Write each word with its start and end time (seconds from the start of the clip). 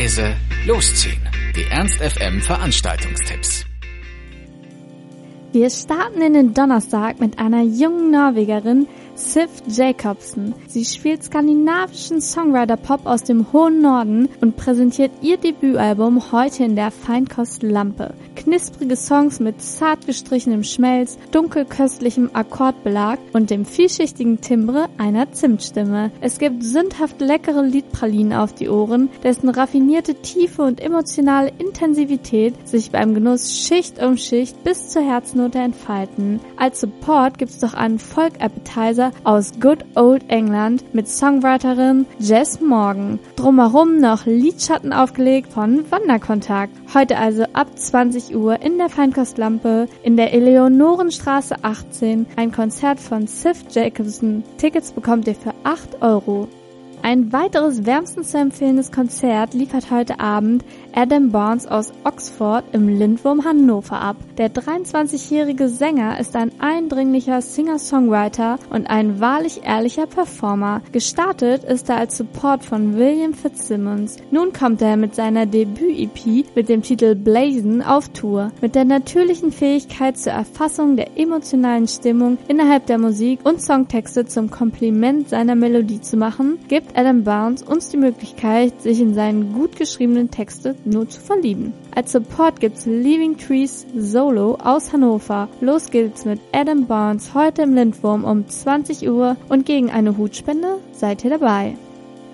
leise, 0.00 0.34
losziehen. 0.66 1.20
Die 1.54 1.64
Ernst 1.70 1.98
FM 2.00 2.40
Veranstaltungstipps. 2.40 3.66
Wir 5.52 5.68
starten 5.68 6.22
in 6.22 6.32
den 6.32 6.54
Donnerstag 6.54 7.20
mit 7.20 7.38
einer 7.38 7.62
jungen 7.62 8.10
Norwegerin, 8.10 8.86
Sif 9.20 9.50
Jacobsen. 9.68 10.54
Sie 10.66 10.84
spielt 10.84 11.22
skandinavischen 11.22 12.22
Songwriter-Pop 12.22 13.04
aus 13.04 13.22
dem 13.22 13.52
hohen 13.52 13.82
Norden 13.82 14.28
und 14.40 14.56
präsentiert 14.56 15.12
ihr 15.20 15.36
Debütalbum 15.36 16.32
heute 16.32 16.64
in 16.64 16.74
der 16.74 16.90
Feinkostlampe. 16.90 18.14
Knusprige 18.34 18.96
Songs 18.96 19.38
mit 19.38 19.60
zart 19.60 20.06
gestrichenem 20.06 20.64
Schmelz, 20.64 21.18
dunkelköstlichem 21.32 22.30
Akkordbelag 22.32 23.18
und 23.34 23.50
dem 23.50 23.66
vielschichtigen 23.66 24.40
Timbre 24.40 24.88
einer 24.96 25.30
Zimtstimme. 25.30 26.10
Es 26.22 26.38
gibt 26.38 26.64
sündhaft 26.64 27.20
leckere 27.20 27.62
Liedpralinen 27.62 28.32
auf 28.32 28.54
die 28.54 28.70
Ohren, 28.70 29.10
dessen 29.22 29.50
raffinierte 29.50 30.14
Tiefe 30.14 30.62
und 30.62 30.80
emotionale 30.80 31.52
Intensivität 31.58 32.54
sich 32.66 32.90
beim 32.90 33.14
Genuss 33.14 33.54
Schicht 33.54 34.02
um 34.02 34.16
Schicht 34.16 34.64
bis 34.64 34.88
zur 34.88 35.02
Herznote 35.02 35.58
entfalten. 35.58 36.40
Als 36.56 36.80
Support 36.80 37.36
gibt's 37.38 37.58
doch 37.58 37.74
einen 37.74 37.98
Folk-Appetizer 37.98 39.09
aus 39.24 39.52
Good 39.60 39.84
Old 39.94 40.24
England 40.28 40.94
mit 40.94 41.08
Songwriterin 41.08 42.06
Jess 42.18 42.60
Morgan. 42.60 43.18
Drumherum 43.36 43.98
noch 43.98 44.26
Lidschatten 44.26 44.92
aufgelegt 44.92 45.52
von 45.52 45.90
Wanderkontakt. 45.90 46.72
Heute 46.94 47.18
also 47.18 47.44
ab 47.52 47.66
20 47.76 48.34
Uhr 48.36 48.60
in 48.62 48.78
der 48.78 48.88
Feinkostlampe 48.88 49.88
in 50.02 50.16
der 50.16 50.32
Eleonorenstraße 50.32 51.56
18 51.62 52.26
ein 52.36 52.52
Konzert 52.52 53.00
von 53.00 53.26
Sif 53.26 53.64
Jacobson. 53.70 54.44
Tickets 54.58 54.92
bekommt 54.92 55.26
ihr 55.26 55.34
für 55.34 55.54
8 55.64 56.02
Euro. 56.02 56.48
Ein 57.02 57.32
weiteres 57.32 57.86
wärmstens 57.86 58.30
zu 58.30 58.38
empfehlendes 58.38 58.92
Konzert 58.92 59.54
liefert 59.54 59.90
heute 59.90 60.20
Abend 60.20 60.64
Adam 60.94 61.30
Barnes 61.30 61.66
aus 61.66 61.92
Oxford 62.04 62.64
im 62.72 62.88
Lindwurm 62.88 63.44
Hannover 63.44 64.00
ab. 64.00 64.16
Der 64.38 64.50
23-jährige 64.50 65.68
Sänger 65.68 66.18
ist 66.18 66.34
ein 66.36 66.50
eindringlicher 66.58 67.40
Singer-Songwriter 67.40 68.58
und 68.70 68.88
ein 68.88 69.20
wahrlich 69.20 69.62
ehrlicher 69.64 70.06
Performer. 70.06 70.82
Gestartet 70.92 71.64
ist 71.64 71.88
er 71.88 71.98
als 71.98 72.16
Support 72.16 72.64
von 72.64 72.96
William 72.96 73.34
Fitzsimmons. 73.34 74.16
Nun 74.30 74.52
kommt 74.52 74.82
er 74.82 74.96
mit 74.96 75.14
seiner 75.14 75.46
Debüt-EP 75.46 76.44
mit 76.54 76.68
dem 76.68 76.82
Titel 76.82 77.14
Blazon 77.14 77.82
auf 77.82 78.08
Tour. 78.08 78.50
Mit 78.60 78.74
der 78.74 78.84
natürlichen 78.84 79.52
Fähigkeit 79.52 80.18
zur 80.18 80.32
Erfassung 80.32 80.96
der 80.96 81.18
emotionalen 81.18 81.86
Stimmung 81.86 82.38
innerhalb 82.48 82.86
der 82.86 82.98
Musik 82.98 83.40
und 83.44 83.62
Songtexte 83.62 84.26
zum 84.26 84.50
Kompliment 84.50 85.28
seiner 85.28 85.54
Melodie 85.54 86.00
zu 86.00 86.16
machen, 86.16 86.58
gibt 86.68 86.96
Adam 86.96 87.24
Barnes 87.24 87.62
uns 87.62 87.90
die 87.90 87.96
Möglichkeit, 87.96 88.82
sich 88.82 89.00
in 89.00 89.14
seinen 89.14 89.52
gut 89.52 89.76
geschriebenen 89.76 90.30
Texte 90.30 90.74
nur 90.84 91.08
zu 91.08 91.20
verlieben. 91.20 91.72
Als 91.94 92.12
Support 92.12 92.60
gibt's 92.60 92.86
Leaving 92.86 93.36
Trees 93.36 93.86
Solo 93.96 94.56
aus 94.62 94.92
Hannover. 94.92 95.48
Los 95.60 95.90
geht's 95.90 96.24
mit 96.24 96.40
Adam 96.52 96.86
Barnes 96.86 97.34
heute 97.34 97.62
im 97.62 97.74
Lindwurm 97.74 98.24
um 98.24 98.48
20 98.48 99.08
Uhr 99.08 99.36
und 99.48 99.66
gegen 99.66 99.90
eine 99.90 100.16
Hutspende 100.16 100.78
seid 100.92 101.24
ihr 101.24 101.30
dabei. 101.30 101.76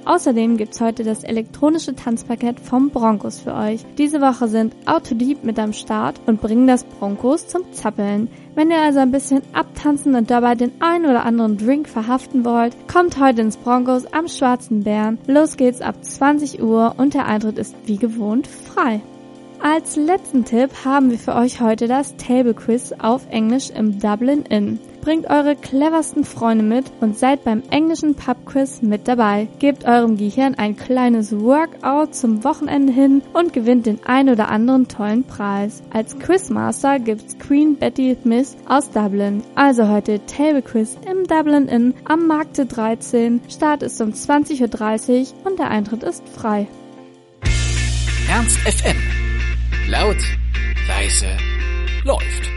Außerdem 0.06 0.56
gibt's 0.56 0.80
heute 0.80 1.02
das 1.02 1.24
elektronische 1.24 1.96
Tanzpaket 1.96 2.60
vom 2.60 2.90
Broncos 2.90 3.40
für 3.40 3.54
euch. 3.54 3.84
Diese 3.98 4.20
Woche 4.20 4.46
sind 4.46 4.76
Autodieb 4.86 5.42
mit 5.42 5.58
am 5.58 5.72
Start 5.72 6.20
und 6.26 6.40
bringen 6.40 6.68
das 6.68 6.84
Broncos 6.84 7.48
zum 7.48 7.72
Zappeln. 7.72 8.28
Wenn 8.54 8.70
ihr 8.70 8.80
also 8.80 9.00
ein 9.00 9.10
bisschen 9.10 9.42
abtanzen 9.52 10.14
und 10.14 10.30
dabei 10.30 10.54
den 10.54 10.70
ein 10.78 11.04
oder 11.04 11.24
anderen 11.24 11.58
Drink 11.58 11.88
verhaften 11.88 12.44
wollt, 12.44 12.76
kommt 12.86 13.18
heute 13.18 13.42
ins 13.42 13.56
Broncos 13.56 14.06
am 14.12 14.28
Schwarzen 14.28 14.84
Bären. 14.84 15.18
Los 15.26 15.56
geht's 15.56 15.80
ab 15.80 15.96
20 16.04 16.62
Uhr 16.62 16.94
und 16.98 17.14
der 17.14 17.26
Eintritt 17.26 17.58
ist 17.58 17.74
wie 17.86 17.98
gewohnt 17.98 18.46
frei. 18.46 19.02
Als 19.60 19.96
letzten 19.96 20.44
Tipp 20.44 20.70
haben 20.84 21.10
wir 21.10 21.18
für 21.18 21.34
euch 21.34 21.60
heute 21.60 21.88
das 21.88 22.16
Table 22.16 22.54
Quiz 22.54 22.92
auf 22.96 23.26
Englisch 23.30 23.70
im 23.70 23.98
Dublin 23.98 24.42
Inn. 24.42 24.78
Bringt 25.06 25.30
eure 25.30 25.54
cleversten 25.54 26.24
Freunde 26.24 26.64
mit 26.64 26.86
und 27.00 27.16
seid 27.16 27.44
beim 27.44 27.62
englischen 27.70 28.16
Pub 28.16 28.44
Quiz 28.44 28.82
mit 28.82 29.06
dabei. 29.06 29.46
Gebt 29.60 29.84
eurem 29.84 30.16
Gehirn 30.16 30.56
ein 30.56 30.74
kleines 30.74 31.30
Workout 31.30 32.12
zum 32.12 32.42
Wochenende 32.42 32.92
hin 32.92 33.22
und 33.32 33.52
gewinnt 33.52 33.86
den 33.86 34.00
ein 34.04 34.28
oder 34.28 34.48
anderen 34.48 34.88
tollen 34.88 35.22
Preis. 35.22 35.84
Als 35.92 36.18
Quizmaster 36.18 36.98
gibt's 36.98 37.38
Queen 37.38 37.76
Betty 37.76 38.16
Smith 38.20 38.56
aus 38.66 38.90
Dublin. 38.90 39.44
Also 39.54 39.86
heute 39.86 40.26
Table 40.26 40.62
Quiz 40.62 40.98
im 41.08 41.22
Dublin 41.28 41.68
Inn 41.68 41.94
am 42.04 42.26
Markte 42.26 42.66
13. 42.66 43.42
Start 43.48 43.84
ist 43.84 44.00
um 44.00 44.10
20.30 44.10 45.20
Uhr 45.20 45.26
und 45.44 45.60
der 45.60 45.70
Eintritt 45.70 46.02
ist 46.02 46.28
frei. 46.28 46.66
Ernst 48.28 48.58
FM. 48.58 48.96
Laut, 49.88 50.16
leise, 50.88 51.28
läuft. 52.02 52.55